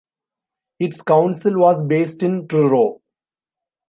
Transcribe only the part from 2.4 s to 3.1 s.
Truro.